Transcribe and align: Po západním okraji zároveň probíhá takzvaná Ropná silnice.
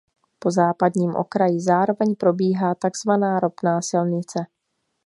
Po 0.39 0.51
západním 0.51 1.15
okraji 1.15 1.61
zároveň 1.61 2.15
probíhá 2.15 2.75
takzvaná 2.75 3.39
Ropná 3.39 3.81
silnice. 3.81 4.45